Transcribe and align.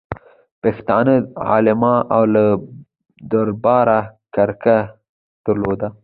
پښتانه 0.61 1.13
علما 1.49 1.93
له 2.33 2.45
دربارو 3.31 3.99
کرکه 4.35 4.77
درلوده. 5.45 5.87